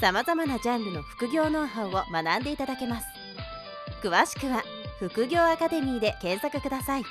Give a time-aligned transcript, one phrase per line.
[0.00, 3.06] さまざまなジャンルの副業ノウハウを学んでいただけます
[4.00, 4.62] 詳しくは
[5.00, 7.04] 副業アカデミーで検索ください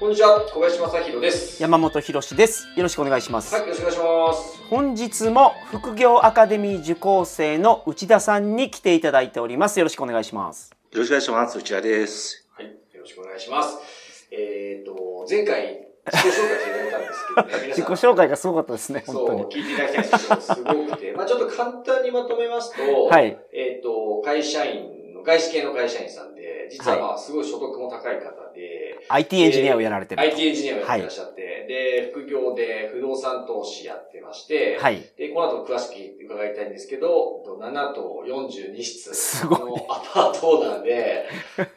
[0.00, 1.60] こんにちは、小林正弘です。
[1.60, 2.68] 山本博です。
[2.76, 3.52] よろしくお願いします。
[3.52, 4.62] はい、よろしくお願いします。
[4.70, 9.80] 本日も副業アカデミー受講生の内田さんに来ていただいております。
[9.80, 10.70] よろしくお願いします。
[10.92, 11.58] よろしくお願いします。
[11.58, 12.46] 内田です。
[12.52, 14.28] はい、よろしくお願いします。
[14.30, 19.50] えっ、と、前回、自己紹介していただいたんですけど、自己紹介がすごかったですね、本当にそう、。
[19.50, 21.12] 聞いていただきたいんですけど、すごくて。
[21.12, 23.38] まあちょっと簡単にまとめますと、はい。
[23.52, 24.97] えっ、と、会社員の、
[25.28, 30.26] 外資系の会社員さんで、実はまあすごい所得も高い方で、IT エンジニアをやられてると。
[30.26, 35.04] IT エンジニアをやってらっしゃって、で、副業で不動産投資やってまして、はい。
[35.18, 41.26] で、この後詳しく伺いたいんですけど、7棟42室すごいのアパートオーナーで、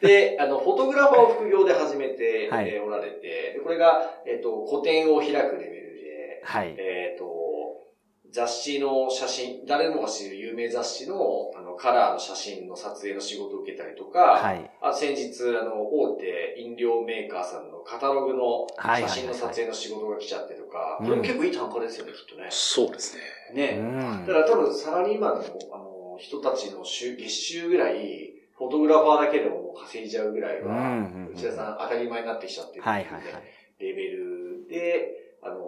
[0.00, 2.48] で、あの、フォトグラファーを副業で始めて、
[2.82, 6.74] おられて、でこれが、えっ、と、個展を開くレベルで、はい。
[6.78, 7.41] えっ、と、
[8.32, 14.70] 雑誌の写真、誰もが知る有名雑誌の、あの、カラーの写真の撮影の仕事を受けたりとか、はい。
[14.80, 22.46] あ先日、あの、大手飲料メーカーさんのカタログのはい写真の撮影の仕事が来ちゃってとか、うんこれも結構いい単価ですよね、きっとね。
[22.50, 23.16] そうです
[23.52, 23.76] ね。
[23.76, 23.78] ね。
[23.78, 25.40] うんだから多分サラリーマンの
[25.72, 33.22] あの人たちの週月収ぐらい、フォトグラファーだけでも稼いじゃうぐらいは、内田さん当たり前になってきちゃってるねはいはいはい。
[33.78, 35.58] レベルで、あの、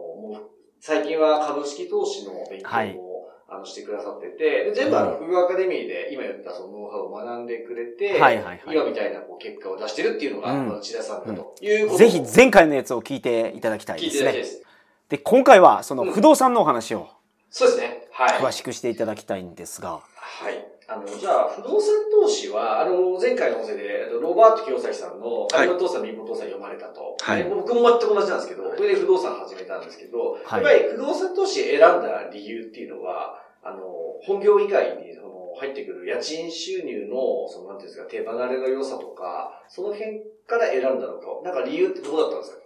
[0.87, 3.01] 最近は株式投資の勉強も、はい
[3.47, 14.33] あのしてくださってて、で全部あの、うん副業アカデミーで今言ったそのノウハウを学んでくれて、はいはいはい今みたいなこう結果を出してるっていうのが、うんまあ内田さんだということをぜひ前回のやつを聞いていただきたい聞いですね。
[14.33, 14.67] ていただきたいです。
[15.09, 17.09] で、今回はその不動産のお話を
[17.51, 18.09] そうですね。
[18.11, 18.29] はい。
[18.41, 20.01] 詳しくしていただきたいんですが。
[20.17, 20.67] はい。
[20.87, 25.67] あの、じゃあ、不動産投資は、あの、前回の音声で、ロバート清崎さんの、はい。
[25.67, 27.17] 有馬父さん、貧乏父さん読まれたと。
[27.21, 27.45] はい。
[27.45, 30.63] で僕も全く同じなんですけど、それで不動産始めたんですけど、はい。
[30.65, 33.81] やっぱり不動産投資選んだ理由っていうのは、あの、
[34.23, 42.59] 本業以外に、その、入ってくる家賃収入の、その、なんていうんですか、手離れの良さとか、その辺から選んだのか、なんか理由ってどうだったんですか？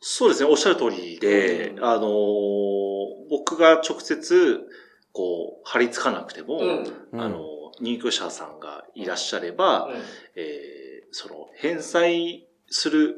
[0.00, 0.48] そうですね。
[0.50, 1.84] おっしゃる通りで、うん。
[1.84, 2.78] あのー
[3.30, 4.66] 僕が直接、
[5.18, 7.20] こう、張り付かなくても、うん。
[7.20, 7.40] あの、
[7.80, 9.88] 入居者さんがいらっしゃれば、
[10.36, 13.16] えーその、返済する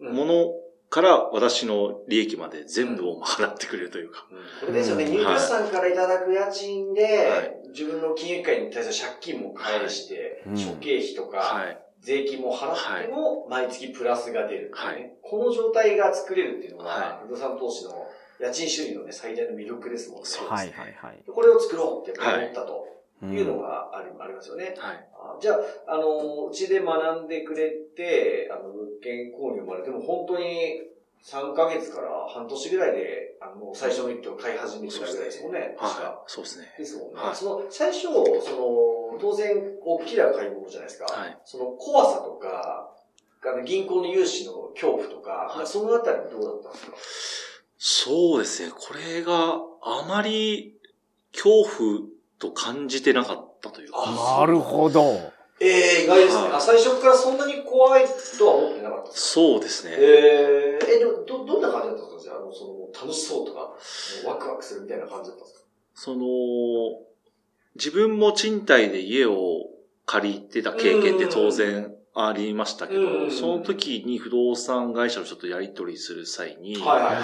[0.00, 0.14] うん。
[0.14, 0.52] もの
[0.90, 4.26] から私の利益まで全部を払ってくれるというか。
[4.60, 5.12] これですよね、うん。
[5.12, 7.68] 入居者さんからいただく家賃で、はい。
[7.70, 10.58] 自分の金融機関に対する借金も返して、はい。
[10.58, 11.78] 諸経費とか、はい。
[12.00, 15.12] 税金も払っても、毎月プラスが出るね、はい。
[15.22, 18.07] この状態が作れるっていうのが、は不動産投資の
[18.40, 20.26] 家賃収入のね、最大の魅力ですもんね。
[20.26, 21.22] そうはいはいはい。
[21.26, 22.86] これを作ろうって思ったと
[23.22, 24.74] うんいうのがあり,、ありますよね。
[24.78, 25.08] はい。
[25.12, 30.82] あじゃあ、あの、うちで学んでくれて、あの、物件購入まで、でも本当に
[31.24, 35.74] 3ヶ月から半年ぐらいで、あの、最初の一手を買い始めてたぐらいですもんね。
[35.78, 36.16] 確かはい。
[36.28, 36.74] そうですね。
[36.78, 37.20] ですもんね。
[37.20, 41.06] はいその、最初、その、当然、大きな買い物じゃないですか。
[41.12, 42.94] はいその怖さとか、
[43.44, 46.96] あの銀行の融資の恐怖とか、はいそのあたりどうだったんですか？
[47.78, 48.72] そうですね。
[48.76, 50.74] これがあまり
[51.32, 52.00] 恐怖
[52.38, 53.98] と感じてなかったというか。
[54.04, 55.32] あなるほど。
[55.60, 56.42] ええ意外ですね。
[56.42, 58.04] はいあ、最初からそんなに怖い
[58.38, 59.40] とは思ってなかったですか？
[59.40, 59.92] そうですね。
[59.96, 62.36] えええ、でもど、どんな感じだったんですか？
[62.36, 63.74] あの、その、楽しそうとか、
[64.26, 65.66] ワクワクするみたいな感じだったんですか？
[65.94, 66.24] その、
[67.76, 69.66] 自分も賃貸で家を
[70.06, 71.94] 借りてた経験って当然
[72.26, 77.16] ありましたけうんど、その時に不動産会社とちょっとやり取りする際に、はいはい。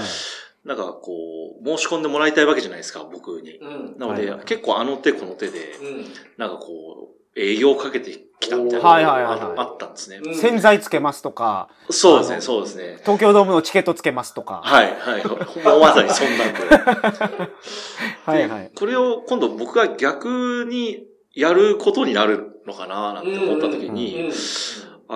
[0.66, 3.59] なんかこう、申し込んでもらいたいわけじゃないですか、僕に。
[3.59, 3.99] うん。
[3.99, 6.04] なので、はいはい結構あの手この手で、うん。
[6.37, 10.21] なんかこう、営業をかけてきたみたいなのはいはいはいはいがあったんですね。
[10.24, 12.98] うん洗剤つけますとか、そうですね、そうですね。
[13.03, 14.60] 東京ドームのチケットつけますとか。
[14.65, 15.22] はい、はい。
[15.22, 16.60] ほんままさにそんなんで。
[18.24, 18.71] はいはい。
[18.74, 21.04] これを今度僕が逆に
[21.34, 24.30] やることになるのかななんて思った時うんに、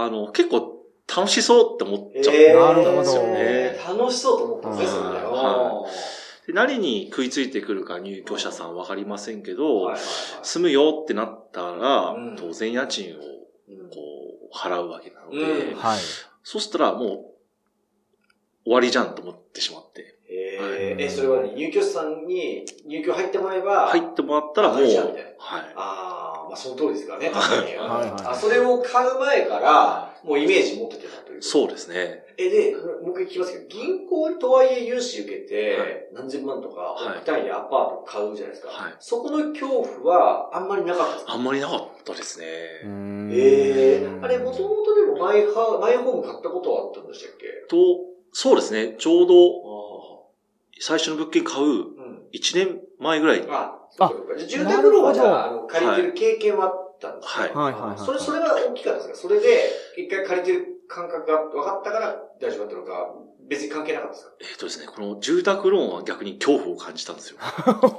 [0.04, 0.78] あの、結構
[1.08, 2.60] 楽しそうって思っちゃえう。
[2.60, 3.78] なるほどですよね。
[3.88, 5.24] 楽しそうと思ったんですね、それね。
[5.24, 5.86] は
[6.46, 10.00] で何に食いついてくるか入居者さんわかりませんけど、はいはいはい
[10.42, 13.18] 住むよってなったらうん、当然家賃を
[13.68, 13.96] うんこ
[14.50, 15.98] う払うわけなので、うんはい。
[16.42, 17.08] そしたらもう
[18.64, 20.16] 終わりじゃんと思ってしまって。
[20.30, 24.92] えー、え、それはね、入居者さんに入居入ってもらえば、入ってもらったらもう、はい。
[25.74, 27.62] あまあその通りですからね、確かに。
[27.62, 31.42] はいはいあそれを買う前から、もうイメージ持っててたという。
[31.42, 32.24] そうですね。
[32.36, 38.68] え、で、もう一回聞きますけど、銀行とはいえ融資受けて、はい何千万とか、はい億単位でアパート買うじゃないですか。
[38.70, 39.68] はいそこの恐
[40.02, 41.32] 怖はあんまりなかったですか？
[41.32, 42.46] あんまりなかったですね。
[43.30, 47.46] ええあれ、もともとでもマイハマイホーム買ったことはあったんでしたっけ？
[47.68, 47.76] と、
[48.32, 48.96] そうですね。
[48.98, 49.34] ちょうど、
[50.80, 52.22] 最初の物件買ううん。
[52.32, 53.46] 1年前ぐらいに。
[53.50, 54.12] あ、あ
[54.46, 57.52] 住宅ローンはじゃあ、あの、借りてる経験はあったんですかはい。
[57.54, 57.98] はいはいはい。
[57.98, 63.14] それ、それは大きかったですかそれで、一回借りてる感覚が分かったから大丈夫だったのか、
[63.48, 64.32] 別に関係なかったですか？
[64.40, 67.38] えっ、とですね、この住宅ローンは逆に恐怖を感じたんですよ。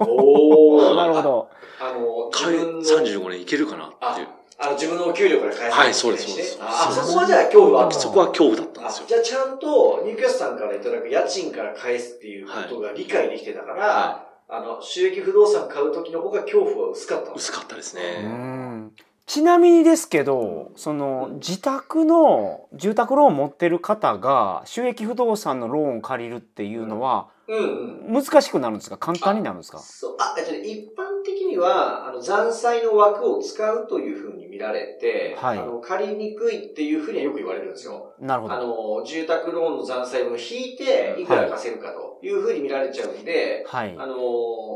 [0.08, 1.22] おなるほ。
[1.22, 1.50] ど。
[1.82, 4.28] あの、買え自分の、35年いけるかなっていう。
[4.62, 9.06] あの、自分のお給料から返すはいそうですそうですあ、そうですそこはじゃあ恐怖はあったそこは恐怖だったんあですよ。
[9.08, 18.28] じゃあちゃんと、入居者さんからいただく家賃から返すっていうことが理解できてたから、はあの、収益不動産買う時の方が恐怖は薄かったんです薄かったですうね。
[18.28, 18.92] ん
[19.28, 27.28] ちなみにですけど、その自宅の住宅ローン持ってる方が収益不動産のローンを借りるっていうのは。
[27.50, 28.98] 難しくなるんですか？
[28.98, 29.80] 簡単になるんですか？
[29.80, 38.14] そう、あ、えっとね、一般的には、あの、残債の枠を使うというふうに見られて、はいあの、借りにくいっていうふうにはよく言われるんですよ。
[38.22, 39.00] あなるほど。
[39.00, 43.96] の、住宅ローンの残債分を引いて、いくら貸せるかというふうに見られちゃうんで、はい。
[43.98, 44.16] あの、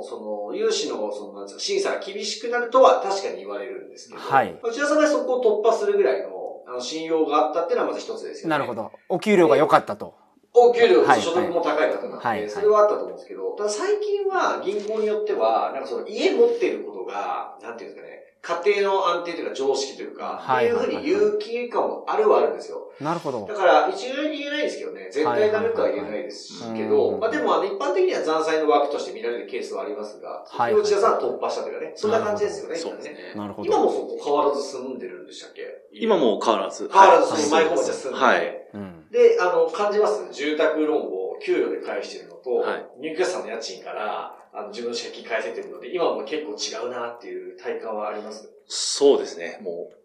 [0.04, 6.30] その、融資の、その、なんですか、審査が厳しくなるとは確かに言われるんですけど、はい内田さんがそこを突破するぐらいの、
[6.68, 8.50] あの、信用があったっていうのはまず一つですよね。
[8.52, 8.92] なるほど。
[9.10, 10.16] お給料が良かったと。
[10.54, 11.22] お給料、はい。
[11.22, 12.50] 所得も高い方なんで、はい。
[12.50, 22.92] それはあったと思うんですけど、ただ最近は銀行によっては、なんかその家持ってることが、なんていうんですかね、家庭の安定というか常識というか、はいっていうふうに言う気感もあるはあるんですよ。
[23.00, 23.54] なるほどだ。
[23.56, 32.98] から、一概に言えないですけどね、絶対ダメとは言えないですはいはいはいけど、うんまあでもあの一般的には残債の枠として見られるケースはありますが、はいそれを内田さんは突破したというかね、そんな感じですよね、今ね。
[32.98, 33.34] そうですね。
[33.36, 33.92] なるほ今もど。
[33.92, 35.62] そこ変わらず住んでるんでしたっけ？
[35.94, 36.90] 今も変わらず。
[36.92, 39.06] 変わらずはいそのマイホームじゃ住んでて、はいうん。
[39.10, 40.28] で、あの、感じます？
[40.34, 48.50] 住宅ローンを給料で返してるのと、はい入居者さんの家賃から、あの、自分の借金返せてるので、今も結構違うなっていう体感はあります？
[48.68, 49.60] そうですね。
[49.62, 49.96] もう、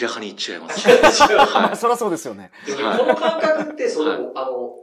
[0.00, 0.88] 明らかに違います。
[0.88, 1.38] 違う。
[1.38, 2.50] は そりゃそうですよね。
[2.98, 4.76] この感覚って、その、はいあの、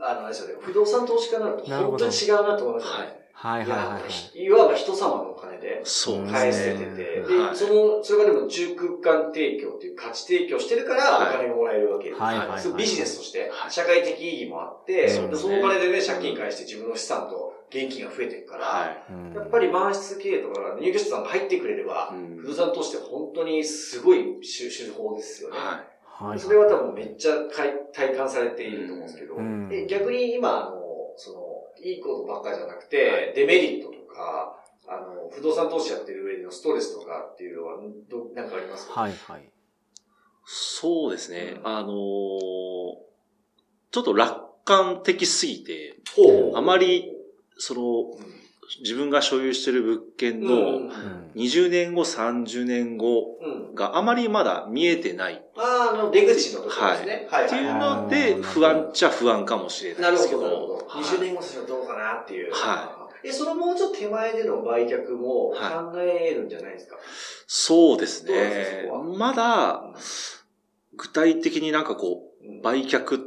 [0.00, 3.19] あの、あれですよね、不動産投資家になると本当に違うなと思いますよね。
[3.42, 4.00] はいはいはいは
[4.34, 4.50] い。
[4.50, 5.82] わば人様のお金で。
[6.30, 12.20] 返せてて、で、はいその、それがでも住空間提供っていう価値提供してるからおはい金がもらえるわけです。
[12.20, 25.56] はいはいはいビジネスとしては、い社会的意義もあって、そのお金でね、借金返して自分の資産と現金が増えていくから、やっぱり満室経営とか入居者さんが入ってくれれば、うん不動産として本当にすごい手手法ですよね。
[25.56, 25.80] は
[26.28, 26.28] い。
[26.28, 26.38] はい。
[26.38, 30.80] それは多分めっちゃ体体感されていると思うんですけど、うんえ逆に今、あの、
[31.16, 31.49] その、
[31.82, 34.56] いいことばっかりじゃなくて、デメリットとか、
[34.88, 37.76] あの、不動産投資やってる上でのストレスとかっていうのは、
[38.08, 39.00] ど、なんかありますか？
[39.00, 39.50] はいはい。
[40.44, 41.54] そうですね。
[41.58, 41.66] うん。
[41.66, 41.90] あのー
[43.92, 47.10] ちょっと楽観的すぎて、ほあまり、
[47.58, 47.80] その、
[48.16, 48.39] うん
[48.80, 50.90] 自分が所有している物件うんのうん
[51.34, 53.74] 20年後、30年後うん。
[53.74, 57.28] があまりまだ見えてないあーあの、出口のところですね。
[57.30, 57.46] はい。
[57.46, 60.42] っていうはので、うん不安っちゃ不安かもしれいないですけど。
[60.42, 60.74] なるほど。
[60.86, 62.52] はい20年後するとどうかなっていう。。
[62.52, 66.96] はいえ、そのもうちょっと手前での売却も考えるんじゃないですか？
[67.46, 68.90] そうですどうですね。
[69.18, 69.84] まだ、
[70.96, 73.20] 具体的になんかこうんう、売却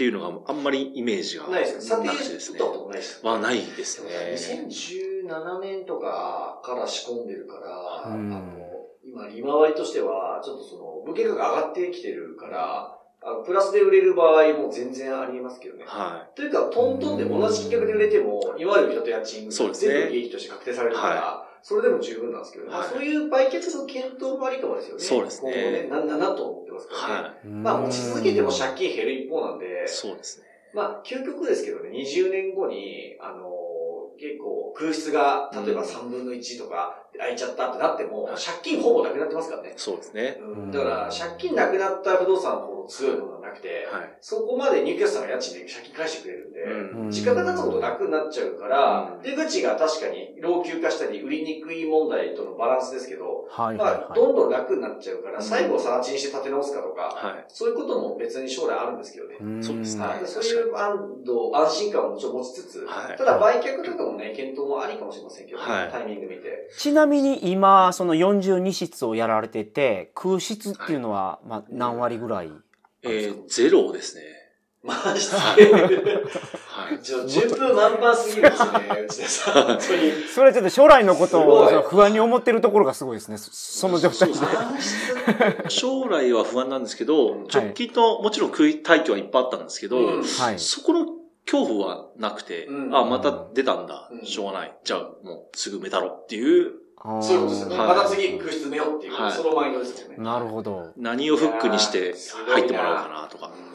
[0.00, 2.64] っうんていうのがあんまりイメージがないですねした。
[2.64, 4.66] こともないですはないですね。
[4.66, 8.70] 2017年とかから仕込んでるから、うんあの、
[9.04, 15.84] 今、利回りとしては、ちょっとその、物件価格上がってきてるから、あの、プラスで売れる場合も全然ありますけどね。
[15.86, 22.70] はというか、トントンで同じ金額で売れても、今まで売ったと家賃、そうですね全部利益として確定されるから、それでも十分なんですけどね。
[22.70, 25.02] まあはいそういう売却の検討もありかもですよね。
[25.02, 25.52] そうですね
[25.88, 26.88] 今後ね、な、な、なと思ってますい。
[26.90, 27.28] からね。
[27.28, 30.46] はまあ、持ち続けても借金減る一方なんでい。、そうですね。
[30.72, 33.44] まあ、究極ですけどね、20年後に、あの
[34.18, 39.74] 結構空室が、例えばうん3分の1とか空いちゃったってなっても、はい借金ほぼなくなってますからね。
[39.76, 40.38] そうですね。
[40.40, 44.18] うん、だから、借金なくなった不動産ほど強いものはなくて、はい。
[44.20, 54.14] そこまで入居者さんが家賃で借金返してくれるんで、うん時間が経つほど楽になっちゃうから、うん出口が確かに老朽化したり売りにくい問題とのバランスですけど、まあ、はいはいはい。
[54.14, 57.44] どんどん楽になっちゃうから、うん最後さら地にして立て直すかとか、はい。
[57.48, 59.58] そういうことも別に将来あるんですけどね。
[59.58, 66.68] んそうですねはい、そういう安堵、安心感をもちろん持ちつつ、はいただ売却とかもね、検討もありかもしれませんけど、はいタイミング見て。
[66.76, 72.50] ちなみに今、その42室をやられてて、空室っていうのは、まあ、何割ぐらい
[73.02, 74.22] えー、ゼロですね。
[74.82, 75.72] 満室で。
[76.68, 76.98] はい。
[77.02, 78.70] ちょ順風満帆すぎるんですね、
[79.08, 79.54] 内田さん。
[79.66, 80.12] 本当に。
[80.34, 83.36] それはちょっと将来のことを不安に思ってるところがすごいですね。
[83.36, 84.34] そその状態で。
[85.68, 90.58] 将来は不安なんですけど、はい直近の、もちろん空退去はいっぱいあったんですけど、うんはい。
[90.58, 91.06] そこの
[91.44, 94.74] 恐怖はなくて、うんあ、また出たんだ、うんしょうがない。
[94.84, 97.78] じゃあもうすぐ埋めたろっていう、そういうことですよね。
[97.78, 100.16] はいまた次空室埋めようっていう、はいそのマインドですよね。
[100.18, 100.92] なるほど。
[100.96, 102.14] 何をフックにして
[102.48, 103.52] 入ってもらおうかなとか。
[103.64, 103.70] うん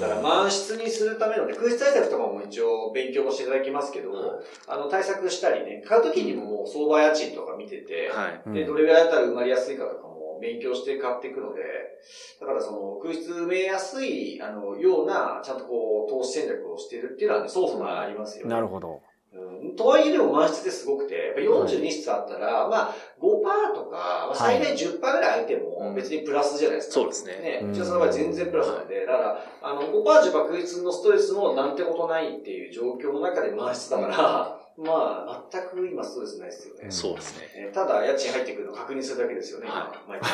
[0.00, 8.42] だから満室にするためのね、空室対策とかも一応勉強もしていただきますけど、あの対策したりね、買うときにももう相場家賃とか見てて、はい。
[8.44, 11.62] うんで、どれぐらいだったら埋まりやすいかとかも勉強して買っていくので、
[12.40, 18.50] だからその空室埋めやすい、あの、ような、ちゃんとこう、投資戦略をしているっていうのはね、そもそもありますよね。
[18.50, 19.00] なるほど。
[19.34, 26.94] うん、とはいえでも満室ってすごくて、やっぱ42室あったら、まあ5%とか、まあ最大10%ぐらい空いても別にプラスじゃないですか。
[26.94, 27.32] そうですね。
[27.40, 36.90] ね、うんうちはその場合全然プラスなんで、だから、あの、5%、10%空室のストレスもなんてことないっていう状況の中で満室だから、 まあ、全く今ストレスないですよね。
[36.90, 37.66] そうですね。
[37.66, 40.30] ねただ、家賃入ってくるのを確認するだけですよね、は毎回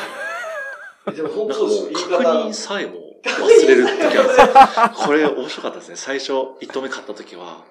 [1.15, 2.47] でも本当そううですよ、言い確方。
[2.47, 4.47] 認さえも忘れる時あるんですよ。
[5.05, 5.95] これ面白かったですね。
[5.95, 7.63] 最初、一投目買った時は、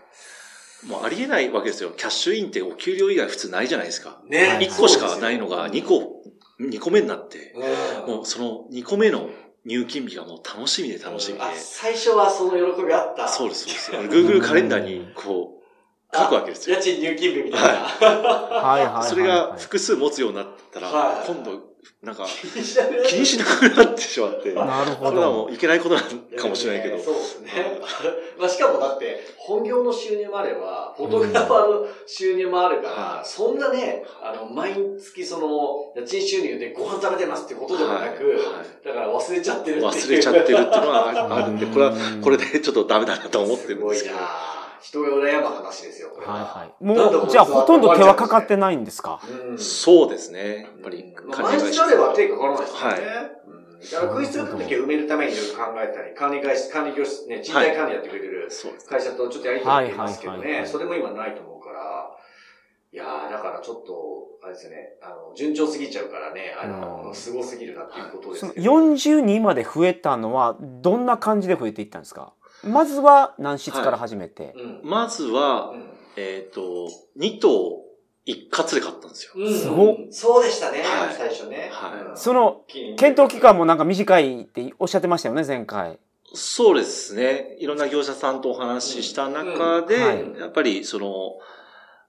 [0.86, 1.90] もうありえないわけですよ。
[1.96, 4.20] キャッシュインってお給料以外普通ないじゃないですか。
[4.28, 6.22] ねはい1個しかないのが2個、
[6.60, 7.54] 2個目になって、
[8.06, 9.28] うんもうその2個目の
[9.64, 11.44] 入金日がもう楽しみで楽しみで。
[11.44, 13.28] あ最初はその喜びあった。
[13.28, 14.16] そうです、そうです。
[14.16, 15.60] Google カレンダーにこ
[16.12, 16.76] う、書くわけですよ。
[16.76, 17.68] 家賃入金日みたいな。
[17.68, 19.08] はいはいはいはい。
[19.08, 21.67] それが複数持つようになったらはい、今度、
[22.02, 25.46] なんか、気にしなくなっ気にしなくなってしまって、 なるほそれはもど。
[25.46, 27.02] ういけないことなのかもしれないけどや。
[27.02, 27.80] そうですね。
[28.38, 38.48] まあしかもだって、本業の収入もあれば、フォトグラファーの収入もあるから、そんなね、あの、毎月その、家賃収入でご飯食べてますってことでもなく、はいはい
[38.84, 39.90] だから忘れちゃってるっていう。
[39.90, 44.16] 忘れちゃってるっていうのはあある んで、これはうん、これでちょっとダメだなと思ってるんですけど。
[44.16, 46.38] すごいな人が羨む話ですよ、これは。
[46.38, 46.84] いはい。
[46.84, 49.20] もう、じゃあほとんど手はかかってないんですか？
[49.50, 49.58] うん。
[49.58, 50.62] そうですね。
[50.62, 52.94] やっぱり、まあ、毎日あれば手かからないですよね。
[52.94, 53.00] はい。
[53.46, 53.90] うん。
[53.90, 58.48] だから、空室の時は埋めるためにいろいろ考えたり、管理会社、管理業室、ね、賃貸管理やってくれてる。
[58.88, 60.70] 会社とちょっとやりとりってますけどね、はいはいはいはい。
[60.70, 62.16] それも今ないと思うから、
[62.90, 63.92] いやー、だからちょっと、
[64.42, 67.14] あれですよね、あの、順調すぎちゃうからね、あの、うん。
[67.14, 68.72] すごすぎるなっていうことですそのけど。
[68.72, 72.32] 42まで増えたのは、どんな感じで増えていったんですか？
[72.64, 74.54] まずは何室から始めて。
[74.56, 74.90] うん。
[74.90, 75.74] まずは、
[76.16, 76.88] えっと、
[77.18, 77.84] 2頭
[78.24, 79.32] 一括で買ったんですよ。
[79.36, 79.54] うん。
[79.54, 81.70] すごっそうでしたね、はい最初ね。
[81.72, 82.62] はいうんその、
[82.96, 85.98] 検討期間もなんか短いっておっしゃってましたよね、前回。
[86.34, 87.56] そうですね。
[87.58, 91.38] いろんな業者さんとお話しした中で、うんはいやっぱりその、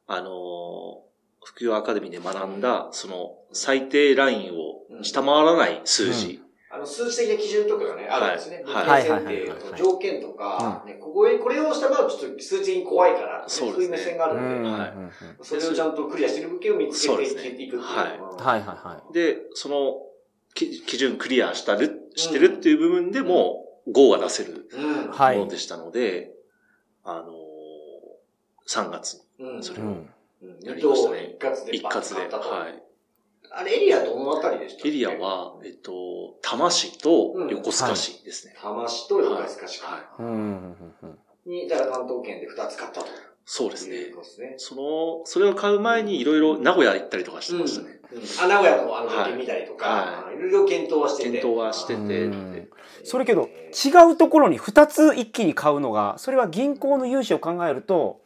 [0.08, 1.04] あの、
[1.44, 6.42] 副業アカデミーで学んだ、その最低ラインを下回らない数字。
[6.80, 8.64] あの、数値的な基準とかがね、あるんですね。
[8.66, 9.04] はい。
[9.04, 17.82] 物件設定の条件とか、ね、ここへ、これを下回るとちょっと数値的に怖いから、そういう目線があるんで、それをちゃんとクリアしてる物件を見つけていっていくっていう。
[17.82, 20.02] はいうんはいはいはで、その
[20.54, 26.32] き基準クリアしたる、してるっていう部分でも、GO が出せるものでしたので、
[27.04, 29.60] あのー、3月うん。
[29.60, 29.64] い。
[29.64, 30.06] それを
[30.62, 32.84] やりましたね一括で一括で、はい。
[33.52, 34.90] あれ、エリアどのあたりでしたっけ？
[34.90, 35.92] エリア、は、えっと、
[36.42, 38.54] 多摩市と横須賀市ですね。
[38.58, 39.82] 多摩市と横須賀市。
[39.82, 40.02] はい。
[40.20, 41.20] うんうんうんうん。
[41.46, 43.08] に、だから関東圏で2つ買ったと。
[43.46, 44.14] そうですね。
[44.58, 48.00] その、それを買う前にいろいろ名古屋行ったりとかしてましたね。
[48.14, 48.20] うん。
[48.44, 50.36] あ、名古屋のあの物件見たりとか、はい。
[50.38, 51.30] いろいろ検討はしてて。
[51.32, 52.70] 検討はしてて、うん。
[53.04, 58.20] それけど違うところに2つ一気に買うのがそれは銀行の融資を考えると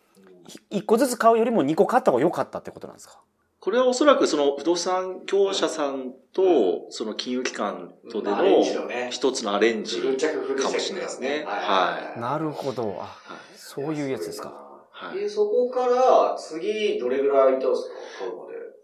[0.72, 3.20] 1個ずつ買うよりも2個買った方が良かったってことなんですか？
[3.64, 8.62] これはおそらくその不動産業者さんと、その金融機関とでの
[9.10, 11.46] 一つのアレンジかもしれないですね。
[11.46, 12.20] ははい。
[12.20, 14.50] なるほどあはいそういうやつですか。
[14.92, 18.26] はいで、そこから、次、どれぐらいいたんですか？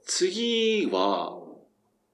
[0.05, 1.37] 次は、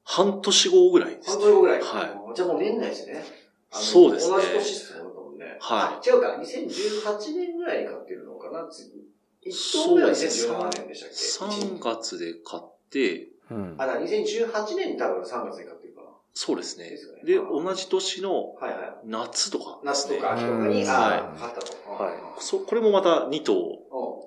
[0.04, 1.46] 半年後ぐらいです半ね。
[1.46, 1.80] 年後ぐらい。
[1.82, 3.24] はじゃあもう年内ですね。
[3.70, 5.58] そうですね同じ年っすもんね。
[5.60, 6.36] はあ違うか。
[6.42, 9.05] 2018年ぐらいに買ってるのかな次。
[9.46, 13.76] 1棟目は2017年でしたっけ？3月で買って、うん。
[13.78, 16.08] あ、だから2018年に多分3月に買ってるかな。
[16.34, 16.90] そうですね。
[17.24, 18.80] で同じ年のはいはい。
[19.06, 21.74] 夏とか、夏とか秋とかに、うんあはあ、買ったと。
[22.04, 22.14] はい。
[22.40, 23.54] そ、これもまた2頭。
[23.54, 23.66] うん。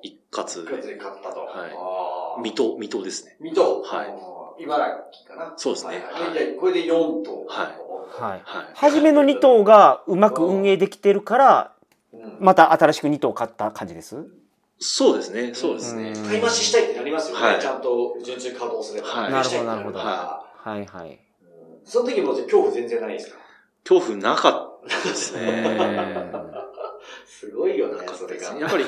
[0.03, 1.41] 一括一括で買ったと。
[1.41, 2.43] はい。
[2.43, 3.37] 水戸、水戸ですね。
[3.41, 3.83] 水戸。
[3.83, 4.05] は
[4.59, 4.63] い。
[4.63, 5.55] 茨城かな。
[5.57, 5.97] そうですね。
[5.97, 6.33] はいはい。
[6.33, 7.45] じゃあこれで4棟。
[7.47, 7.89] はい。
[8.21, 8.43] はい。
[8.75, 11.73] 初めの2頭がうまく運営できてるから
[12.13, 12.37] うん。
[12.41, 14.17] また新しく2頭買った感じです？
[14.81, 16.13] そうですね、そうですね。
[16.17, 17.47] うん買い増ししたいってなりますよね。
[17.47, 19.09] はいちゃんと順調に稼働すれば。
[19.09, 23.39] はいなるほどなるほどはいはいうんその時も恐怖全然ないですか？
[23.89, 25.51] 恐怖なかったですへね。
[25.69, 26.43] ー
[27.27, 28.41] すごいよねそれが。
[28.41, 28.85] ですねやっぱり、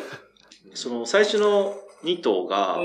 [0.75, 2.78] その最初の2頭が。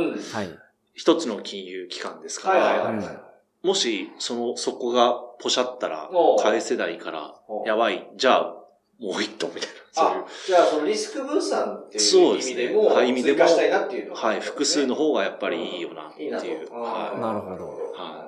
[0.98, 3.22] 一つの金融機関ですかはいはいはら。
[3.64, 7.36] もし、その、そこがポシャったらおう、返せないから
[7.66, 8.56] やばい、じゃあ、
[9.00, 16.34] もう一頭みたいな、そういうあ。、じゃあそのリスク分散っていう意味でも、はい意味でも追加したいなっていうのがはい、複数の方がやっぱりいいよなっていう。
[16.34, 18.26] なるほどは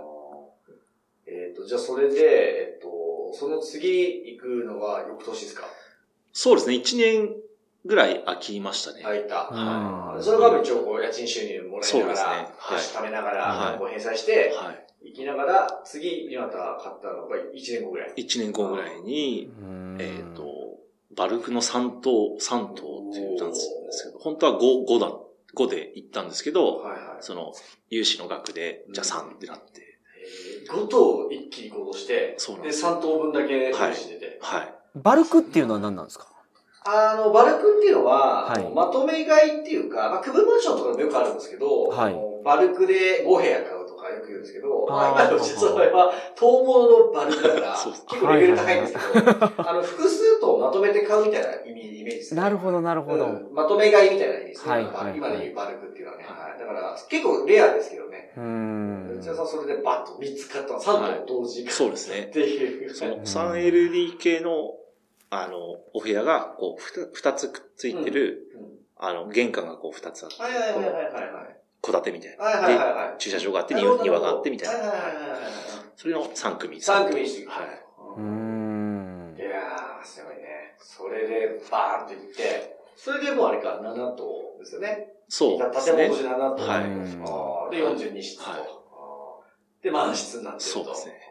[1.26, 5.64] えっ、と、じゃあそれで、えっ、と、その次行くのが翌年ですか？
[5.66, 5.70] い。
[6.34, 7.36] そうですね、1年
[7.86, 9.02] ぐらい空きましたね。
[9.04, 9.50] 空いた。
[9.52, 14.88] うんそれが一応こう家賃収入もらいながそうですら、ねはい貯めながはい、らこう返済して、はい。
[15.04, 18.14] 行きながら、次、また買ったのが1年後ぐらい。
[18.18, 20.44] 1年後ぐらいに、うんえっ、と、
[21.18, 25.12] バルクの3頭、3頭って言ったんですけど、本当は5、5だ、
[25.56, 27.00] 5で行ったんですけど、はいはい。
[27.22, 27.54] その、
[27.90, 34.38] 融資の額で、じゃあ3ってなって、えー5頭一気に行動して、で、そうなんです3頭分だけ出て。
[34.42, 34.74] はい。
[34.96, 36.28] バルクっていうのは何なんですか？
[36.86, 38.72] あの、バルクっていうのは、はい。
[38.74, 42.16] まとめ買いっていうか、まあ、区分マンションとかでもよくあるんですけど、はい。
[42.44, 43.74] バルクで5部屋買
[44.08, 49.36] かよく言うんですけど、まあ、今の実はは、遠物のバルクだから、結構レベル高いんですけど、
[49.70, 52.42] あの、複数とまとめて買うみたいな意味、イメージですね。
[52.42, 53.26] なるほど、なるほど。
[53.26, 54.72] うんまとめ買いみたいな意味ですね。
[54.74, 56.24] はいまあはい今で言うバルクっていうのはね。
[56.26, 58.34] はいだから、結構レアですけどね。
[58.38, 62.90] うーん内田さんそれでバッと3つ買ったの、3頭同時に買ったそうですねっていう。
[62.94, 64.76] そのん 3LDK の、
[65.30, 65.58] あの、
[65.94, 68.68] お部屋が、こう、ふた二つくっついてる、うん
[69.00, 71.10] あの、玄関がこう二つあって、はいはいはいはいはいは
[71.44, 71.58] い。
[71.82, 72.44] 戸建てみたいな。
[72.44, 73.16] はいはいはいはい。
[73.18, 74.88] 駐車場があって、庭があってみたいな。
[74.90, 75.42] はいはいはいはいはい。
[75.96, 76.82] それの3組。
[76.82, 77.48] 3組にして。
[77.48, 77.68] はい。
[78.18, 79.42] うーんい。
[79.42, 80.76] やー、すごいね。
[80.80, 85.14] それで、バーンと行って、それでもうあれか、7棟ですよね。
[85.30, 86.16] そう建物。
[86.16, 86.64] 7棟。
[86.64, 88.50] はいで、42室と。
[88.52, 88.78] はい
[89.84, 90.70] で、満室になってると。
[90.70, 91.28] そうですね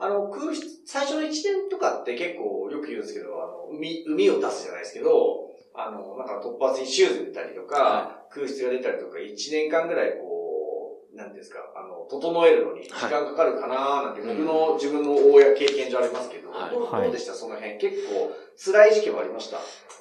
[0.00, 5.47] あの、空室、最初の1年とかって結構よく言うんですけど、あの、海、海を出すじゃないですけど、
[5.80, 17.34] あの、なんか突発にシューズ出たりとか、は空室が出たりとか、1年間ぐらいこう、なんですか、あの、整えるのに時間かかるかなーなんて、僕の自分の大家経験上ありますけど、はいどうでした？
[17.34, 17.78] その辺。
[17.78, 19.58] 結構辛い時期もありました？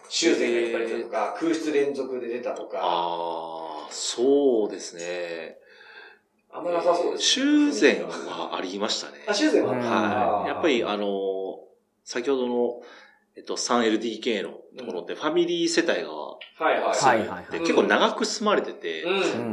[0.09, 2.79] 修繕がいっぱい出たとか、空室連続で出たとか。
[2.81, 5.57] ああ、そうですね。
[6.51, 9.23] あんまなさそうです、修繕はありましたね。
[9.27, 10.47] あ、修繕は、うんはい。
[10.49, 11.59] やっぱり、ああの、
[12.03, 12.81] 先ほどの、
[13.37, 16.35] えっと、3LDK のところって、ファミリー世帯が、は
[17.15, 17.51] いはい。
[17.51, 19.05] で結構長く住まれてて、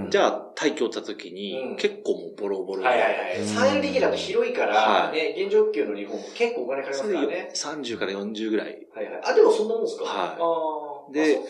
[0.08, 3.40] じゃあ、退去をった時に、うん結構もうボロボロではいはいはい。
[3.40, 7.50] うん 3LDK だと広いから、はいね、現状級の日本も結構お金かかりますからね。
[7.54, 8.86] 30から40ぐらい。
[8.94, 9.20] はいはい。
[9.22, 10.04] あ、でもそんなもんですか？
[10.04, 11.12] はいああ。
[11.12, 11.46] であ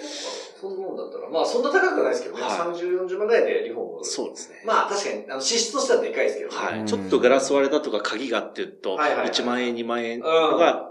[0.58, 2.42] そそんなもんだったら、まあそんな高くはないですけどね。
[2.42, 4.04] はい30、40万ぐらいでリフォーム。
[4.04, 4.62] そうですね。
[4.64, 6.56] まあ確かに、あの、支出としてはでかいですけどね。
[6.56, 6.80] はい。
[6.80, 10.22] うんちょっとガラス割れたとか鍵がって言うと、はいはいはい1万円、2万円うん
[10.58, 10.90] が、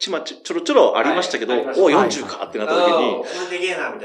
[0.00, 3.22] ちまちょ、ちょろちょろありましたけど、はいお、はい40かってなった時に。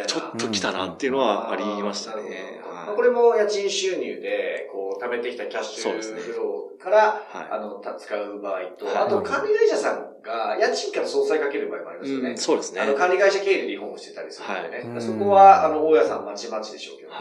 [0.05, 2.61] ちょっと来たなっていうのはありましたね。
[2.93, 8.95] これも家賃収入で、こう、貯めてきたキャッシュフローから、あの、た使う場合と、はい。
[8.97, 12.23] あと管理会社さんが家賃から総裁かける場合もありますよい。
[12.23, 12.29] ね。
[12.31, 12.81] うん、そうですね。
[12.81, 14.93] あの、管理会社経営でリフォームしてたりするんでね。
[14.93, 15.01] はい。
[15.01, 17.11] そこは、あの、大家さんまちまちでしょうけど、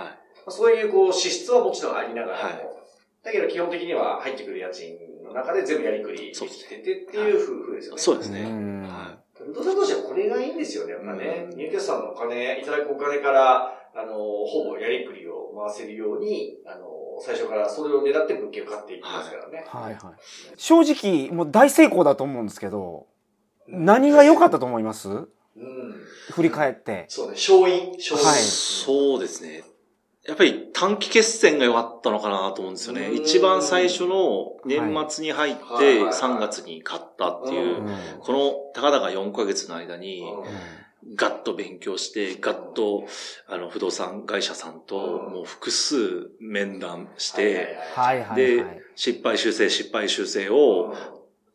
[0.50, 2.74] そういう、こう、支出はもちろんありながらも、はい。
[3.24, 4.98] だけど基本的には入ってくる家賃
[5.34, 8.00] の中で全部やりくりできててっていう夫婦ですよね。
[8.00, 8.44] そうですね。
[9.36, 11.48] 不動産投資はこれがいいんですよね、やっぱね。
[11.50, 16.88] うん入居者さんのお金、いただくお金から、あの、ほぼやりくりを回せるように、あの、
[17.20, 19.64] 最初からそれを狙って物件を買っていきますからね。
[19.68, 20.00] はいはい。
[20.56, 23.06] 正直、もう大成功だと思うんですけど、
[23.68, 25.08] 何が良かったと思います？
[25.08, 25.26] うん。
[26.32, 27.04] 振り返って。
[27.08, 28.26] そうね、勝因、勝因。
[28.26, 29.62] はいそうですね。
[30.26, 33.08] やっぱり短期決戦が良かったのかなと思うんですよね。
[33.08, 33.16] うん。
[33.16, 36.12] 一番最初の年末に入ってはいはいはい。
[36.12, 37.88] 3月に買ったっていうう、ん。
[38.20, 41.14] このたかだか4ヶ月の間に、うん。
[41.14, 43.06] ガッと勉強して、ガッと、
[43.46, 45.32] あの、不動産会社さんと、うん。
[45.34, 47.76] もう複数面談して、
[48.34, 48.82] ではい。
[48.96, 50.94] 失敗修正、失敗修正を、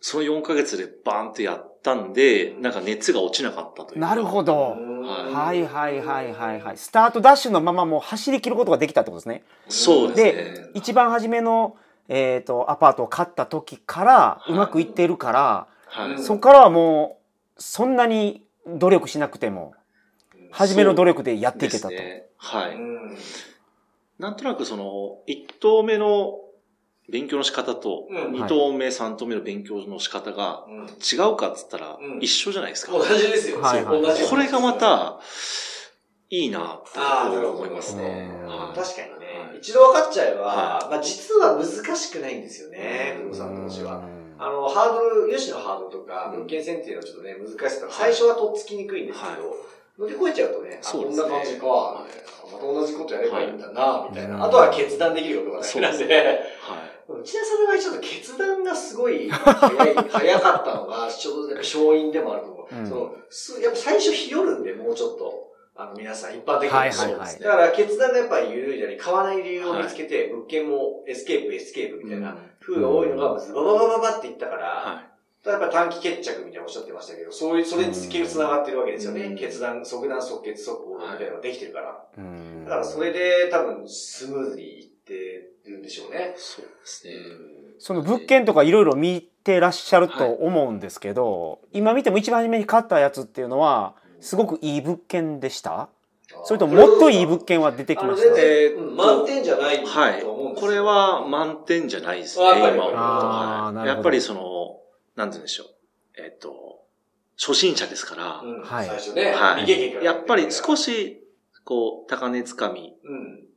[0.01, 4.07] その4ヶ月でバーンとやったんで、なんか熱が落ちなかったというか。
[4.07, 4.75] なるほど。
[4.77, 6.77] うんはいはいはいはいはい。
[6.77, 9.43] スタートダッシュのままもう走り切ることができたってことですね。
[9.69, 10.67] そうですね。
[10.75, 16.11] 一番初めの、えっ、と、アパートを買った時からうまくいっているから、はい。
[16.11, 17.19] うんそこからはも
[17.57, 19.73] う、そんなに努力しなくても、
[20.51, 21.93] 初めの努力でやっていけたと。
[21.93, 22.25] ね。
[22.37, 22.75] はい。
[22.75, 23.17] うん
[24.19, 26.41] なんとなくその、1投目の
[27.11, 28.31] 勉強の仕方と、うん。
[28.33, 30.85] 2投目、3投目の勉強の仕方がうん。
[30.85, 32.19] 違うかっつったらうん。
[32.19, 32.91] 一緒じゃないですか。
[32.91, 33.61] 同じですよ。
[33.61, 35.19] はい同じこれがまた、
[36.31, 38.29] いいなって思いますね。
[38.75, 39.49] 確かにね。
[39.49, 39.55] は。
[39.55, 39.57] い。
[39.57, 43.97] 一度分かっちゃえば、はまあ実は難しくないんですよね、不動産投資は。
[43.97, 44.35] うん。
[44.37, 49.55] あの、ハードル、融資のハードルとか、物件選定のちょっとね、難しさが最初はとっつきにくいんですけど、
[49.97, 52.05] 乗り越えちゃうとね、あ、こんな感じか、は
[52.51, 54.37] また同じことやればいいんだな、みたいうん。
[54.37, 54.45] な。
[54.45, 56.05] あとは決断できることが大事なんで。
[56.61, 56.91] はい。
[57.15, 62.75] 内田さんの場合ちょっと決断がすごい 早い、早かったのが、ちょうどやっぱ勝因でもあると思う。
[62.75, 65.49] うんそのすやっぱ最初日和るんで、もうちょっと。
[65.75, 66.75] あの、皆さん一般的に。
[66.75, 75.03] はいはいはいそうですねだから決断がやっぱり揺らいだり、買わない理由を見つけて、物件もエスケープ、エスケープみたいな風が多いのが、ズバババババっていったから、は
[75.45, 79.21] やっぱ短期決着みたいなおっしゃってましたけど、そういう、それにつけ繋がってるわけですよね。
[79.21, 82.05] うん決断、即断、即決、即行みたいなのができてるから。
[82.17, 86.33] うんだからそれで多分スムーズにいってるんでしょうね。
[86.37, 87.13] そうですね。
[87.79, 95.89] その物件とかいろいろ見てらっしゃると思うんですけど、今見ても一番初めに買ったやつっていうのはすごくいい物件でした？
[96.43, 98.39] それとももっといい物件は出てきました？
[98.39, 98.95] えーうん。
[98.95, 100.21] 満点じゃないはい。
[100.21, 100.67] と思うんですよ。
[100.67, 102.97] これは満点じゃないですね、あやっぱり今思うと。
[102.99, 104.79] はいやっぱりその、
[105.15, 105.67] なんて言うんでしょう。
[106.17, 106.81] えっと、
[107.37, 108.61] 初心者ですから、うん。
[108.61, 108.87] はい。
[108.87, 110.03] 最初ね、はい。
[110.03, 111.23] やっぱり少し、し、
[111.63, 113.48] こう、高値つかみうん。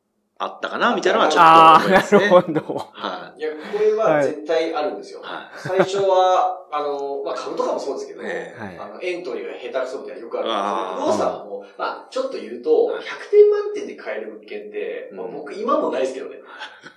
[0.42, 2.20] あったかな、みたいなのはちょっとああ、な思いますね。
[2.24, 2.90] るほど。
[2.92, 5.20] はいや、これは絶対あるんですよ。
[5.20, 5.22] い。
[5.22, 16.36] は最初は、あの、まあ、株とかもそうですけど、えはいあの、エントリーが下手くそみたいなのよくあるんですけど、不動産も、まあ、ちょっと言うと、100点満点で買える物件って、まあ、うん僕今もないですけどね。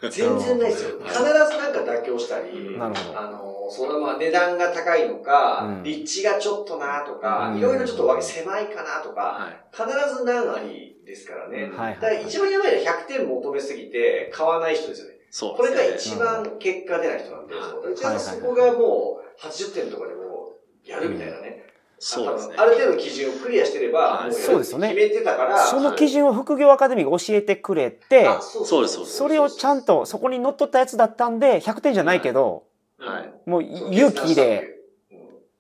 [0.10, 1.00] 全然ないですよ。
[1.04, 3.20] 必ずなんか妥協したり、なるほど。
[3.20, 9.16] あの、そのまあ値段が高いのか、うん立地がちょっとなとか、うんいろいろちょっとわけ狭いかなとい。
[9.16, 9.66] か、はい。
[9.72, 11.72] 必ず何ありですからね。
[11.72, 15.16] うんはいだから一番やばいのは100点求めすぎて買わない人ですよね。
[15.30, 15.84] そうこれが。
[15.84, 20.54] 一番結果出ない人なんで、はいそううちはそこがもう80点とかでも
[20.86, 21.64] やるみたいなね。
[21.98, 22.56] そうですね。
[22.58, 32.64] ある程度の基準をクリアしてれば、そうですよね決めてたから、その基準を副業アカデミーが教えてくれて、あそうそうですそうですそれをちゃんとそこに乗っ取ったやつだったんで、100点じゃないけど、
[33.00, 33.50] はい。
[33.50, 34.75] もう勇気で、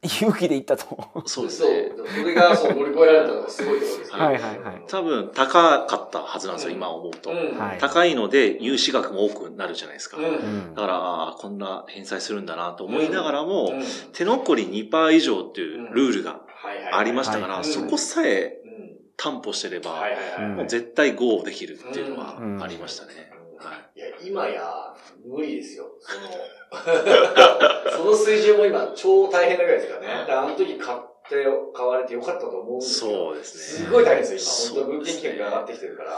[0.05, 0.85] 勇気でいったと。
[1.25, 1.67] そうそう。
[1.67, 2.21] そうですね。
[2.21, 4.19] それがそう乗り越えられたのがすごいところですね。
[4.19, 7.31] はいはいはい多分、高かったはずなんですよ、うん今思うと。
[7.31, 7.57] うん。
[7.57, 10.17] はい高いので、融資額も多くなるじゃないですか。
[10.17, 10.23] うん。
[10.23, 10.31] だう
[10.71, 20.17] んから、こんな返済するんだなと思いながらも、うん手残り2%以上っていうルールがはいはいありましたから、はいそこさえうん担保してれば、はい
[20.67, 23.31] 絶対 GO できるっていうのはうんありましたね。
[23.57, 24.93] はいいや、今や、
[25.25, 25.85] 無理ですよ。
[25.99, 26.27] その、
[27.97, 30.07] その水準も今、超大変なぐらいですからね。
[30.07, 30.97] だからあの時買っ
[31.29, 33.85] て、買われてよかったと思うんですけど、そうですね。
[33.85, 34.85] すごい大変ですよ、今。
[34.85, 36.11] 本当物件金が上がってきてるから。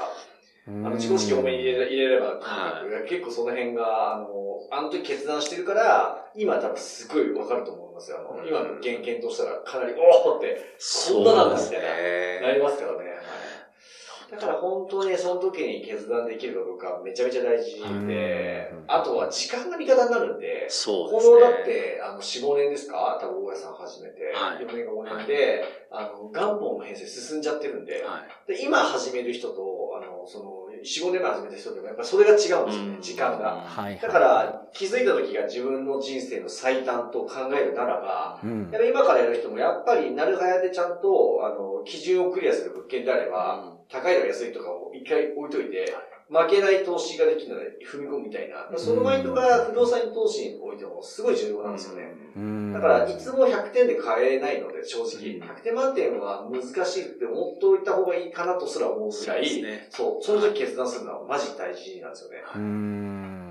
[0.67, 4.27] うんあの、自己資金多めに入れ入れれば、は結構その辺が、あの、
[4.69, 8.17] あの時決断してるから、今多分すごいわかると思いますよ。
[8.29, 12.53] あの、今の物件検討したらかなり、おーってそんななんだですみたいなね。
[12.55, 13.06] りますからね。
[14.31, 21.33] はいだから本当にその時に決断できるかどうかめちゃめちゃ大事でうん、あとは時間が味方になるんで、そうですね。
[21.33, 23.17] このだって、あの、4、5年ですか？
[23.21, 28.51] 多分大家さん始めて、はい4年か5年で、あの、元本の編成進んじゃってるんで、はい。
[28.51, 33.63] で今始める人と、あの、その、4、5年前始めた人でもやっぱりそれが違うんですよね、うん時間が。
[33.65, 33.99] はい。
[33.99, 45.93] だから、気づいた時が自分の人生の最短と考えるならば、うんやっぱ今からやる人もやっぱりなるはやでちゃんと、あの、基準をクリアする物件であれば、高いとか安いとかを一回置いといて、
[46.29, 48.67] 負けない投資ができるので踏み込むみたいな。
[48.77, 52.11] そのマインドが不動産に投資においてもすごい重要なんですよね。
[52.35, 55.37] うんだから、いつも100点で買えないので、正直。
[55.37, 59.87] うん100点満点は難しいって思っておいた方がいいかなとすら思うぐらい、ですね。
[59.89, 62.43] そう、その時決断するのはマジ大事なんですよね。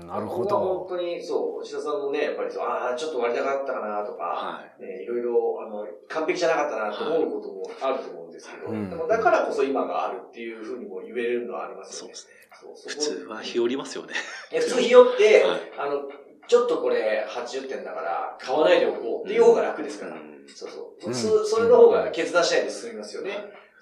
[0.07, 0.85] うん、なるほど。
[0.87, 4.81] 本当に、そう、石田さんもね、やっぱりそう、ああ、ちょっと割高だったかなとか、はい。
[4.81, 12.13] ね、いろいろ、あの、完璧じゃなかったなと思うこともあると思うんですけど、うんでもだからこそ今があるっていうふうにも言えるのはありますよね。
[12.15, 13.11] そうですね。
[13.11, 14.13] 普通は日和りますよね。
[14.49, 16.01] 普通日和って、はいあの、
[16.47, 20.13] ちょっとこれ80点だから買わないでおこうっていう方が楽ですから。
[20.13, 21.07] うんそうそう。
[21.07, 23.31] うんそそれの方が決断しないで進みますよね。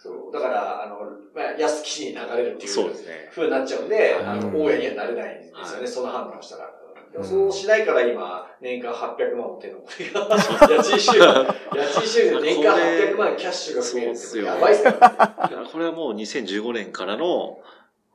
[0.06, 0.32] そう。
[0.32, 1.00] だから、あの、
[1.34, 3.30] まあ、安きに流れるっていうそうですね。
[3.32, 5.88] 風になっちゃうんで、うんあの、大家にはなれないんですよね、はい。
[5.88, 6.72] その判断をしたら。
[7.12, 7.28] でもうん。
[7.28, 10.30] そうしないから今、年間800万の手のこれが、
[10.78, 11.18] 家賃収入、
[11.76, 14.84] 家賃収入で年間800万キャッシュが増えるってやばいっす
[15.72, 17.60] これはもう2015年からの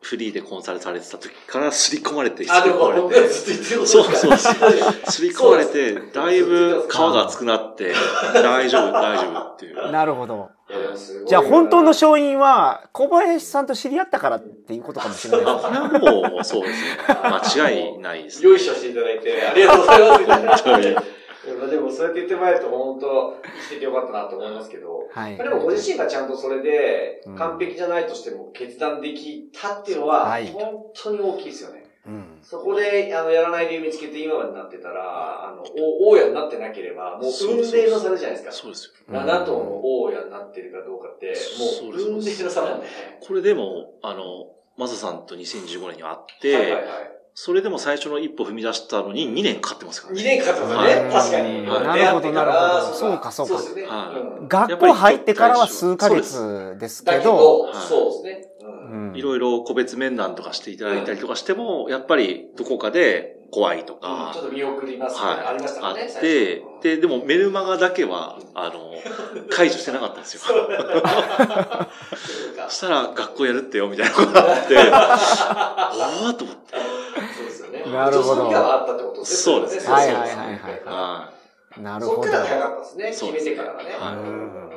[0.01, 4.37] フリーでコンサルされてた時から刷り込まれて、あ、でも刷り込まれてずっと言ってそうそう。
[5.11, 7.93] 刷り込まれて、だいぶ皮が厚くなって、
[8.35, 9.91] 大丈夫、大丈夫っていう。
[9.91, 10.51] なるほど。
[11.27, 16.97] じゃあ本当の勝因は小林さんと知り合ったからっていうことかもしれないですこれはもう、そうですね。
[17.09, 18.49] 間違いないですね。
[18.49, 19.87] よいしょしていただいて、ありがとうご
[20.27, 20.65] ざいます。
[20.65, 20.97] 本当に
[21.45, 25.37] でもでもそうやって言ってもらえると本当生きててよかったなと思いますけど、はい。
[25.37, 31.85] でもご自身がちゃんとそれでうん完璧じゃないとしても決断できたっていうのははい本当に大きいですよね。
[32.07, 38.53] ううんそこで、あの、やらない理由見つけて今までなってたら、あの、お大家になってなければ、もう運命の差じゃないですか。
[38.53, 39.15] そうですよ。
[39.15, 41.35] 7頭の大家になってるかどうかって、
[41.83, 42.87] もう運命の差なんで。
[43.21, 47.20] これでも、あの、マサさんと2015年に会って、はいはいはい。
[47.35, 50.37] それでも最初の一歩踏み出したのに2年かかってますから2ね。
[50.37, 51.01] 年かかってますよね。
[51.01, 51.67] はい確かに。
[51.67, 52.59] はいなるほどなるほ
[52.91, 53.61] どそうかそうか
[54.49, 58.47] 学校入ってからは数ヶ月ですけだけど、そうですね。
[59.15, 65.27] いろいろ個別面談とかしていただいたりとかしても、やっぱりどこかで怖いとかちょ、っと見送りますね。
[65.29, 66.07] はいありましたね。
[66.07, 68.93] って、で、でもメルマガだけは、あの、
[69.51, 70.41] 解除してなかったんですよ。
[72.69, 76.90] そ したら学校やるってよみたいなことがあって、 おーっと思って。
[77.87, 77.93] ね。
[77.93, 79.55] なるほどあったってことですね。
[79.55, 81.33] そうですはいはいはいはいは
[81.79, 82.23] なるほど。
[82.23, 83.11] そっから早かったですね。
[83.11, 83.91] 決めてからがね。
[83.99, 84.71] はいうん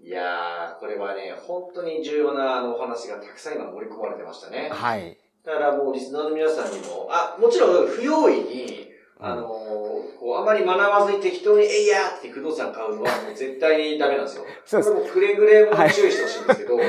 [0.00, 4.70] いやー、これはね、本当に重要なあのお話がたくさん今盛り込まれてましたね。
[4.72, 5.18] はい。
[5.44, 8.88] だからもうリスナーの皆さんにも、あ、もちろん不用意に、
[9.20, 9.88] あのー
[10.28, 14.44] こう、あまり学ばずに適当に、えいやーって不動産買うのはもう絶対にダメなんですよ。
[14.66, 16.80] そうですもくれぐれも注意してほしいんですけど、そう。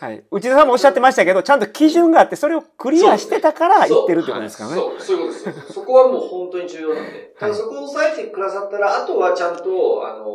[0.00, 0.24] はい。
[0.30, 4.76] 内田さんもおっしゃってましたけど、ちゃんと基準があって、それをクリアしてたから言ってるってことですからね。
[4.76, 5.72] そう、そういうことですよ。
[5.72, 7.34] そこはもう本当に重要なんで。
[7.38, 9.62] ただそこを抑えてくださったら、あとはちゃんと、
[10.06, 10.26] あの、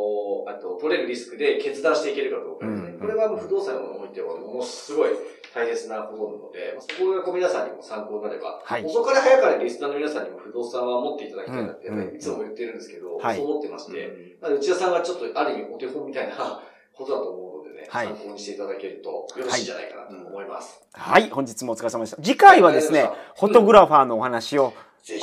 [0.46, 2.66] あと、取れるリスクで決断していけるかどうか。
[3.08, 5.10] うんこれは不動産においては、ものすごい
[5.54, 13.92] 大切なことなので、そこがこう皆さんにも参考になれば、はい遅かれ早かれリスナーの皆さんにも不動産は持っていただきたいなって、うんいつも言ってるんですけど、はいそう思ってましい。
[13.92, 16.60] て、まあ、内田さんがちょっとある意味お手本みたいな
[16.92, 20.80] ことだと思うのでね、はい参考にしていただけるとよろしいんじゃないかなと思います。
[20.92, 21.30] はい。
[21.30, 22.22] 本日もお疲れ様でした。
[22.22, 24.74] 次回はですねフォトグラファーのお話を、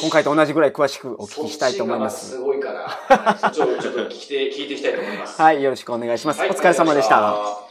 [0.02, 2.10] 今回と同じぐらい詳しくお聞きしたいと思いま。
[2.10, 5.40] そっちがすごいから、ちょっと聞いて、聞いていきたいと思います。
[5.40, 5.62] はい。
[5.62, 6.40] よろしくお願いします。
[6.40, 7.65] はいお疲れ様でした。。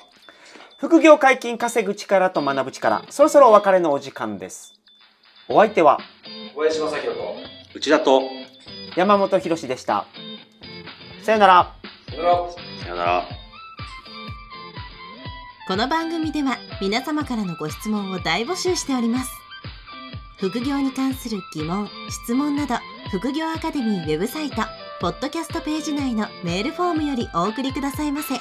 [0.85, 3.07] 副業解禁稼ぐ力と学ぶ力。
[3.09, 4.75] そろそろお別れのお時間です。
[5.49, 5.99] お相手は
[6.55, 7.35] 小林正宏と、
[7.75, 8.23] 内田と、
[8.95, 10.05] 山本博史でした。
[11.23, 11.73] さよなら。
[12.11, 12.53] さよなら。
[12.83, 13.25] さよなら。
[15.69, 19.31] この番組では皆様からのご質問を大募集しております
[20.37, 22.75] 副業に関する疑問・質問など
[23.11, 24.57] 副業アカデミーウェブサイト
[25.01, 28.35] ポッドキャストページ内のメールフォームよりお送りくださいませ